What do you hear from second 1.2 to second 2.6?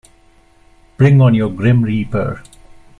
on your grim reaper!